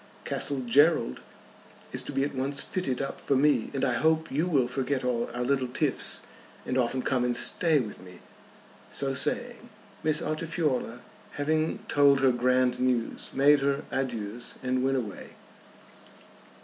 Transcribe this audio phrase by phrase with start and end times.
[0.25, 1.19] Castle Gerald
[1.91, 5.03] is to be at once fitted up for me, and I hope you will forget
[5.05, 6.21] all our little tiffs,
[6.65, 8.19] and often come and stay with me."
[8.89, 9.69] So saying,
[10.01, 11.01] Miss Altifiorla,
[11.33, 15.35] having told her grand news, made her adieus and went away.